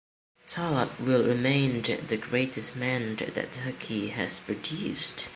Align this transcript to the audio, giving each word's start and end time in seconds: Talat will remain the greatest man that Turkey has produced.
Talat 0.47 0.99
will 0.99 1.27
remain 1.27 1.83
the 1.83 2.17
greatest 2.17 2.75
man 2.75 3.17
that 3.17 3.51
Turkey 3.51 4.07
has 4.07 4.39
produced. 4.39 5.27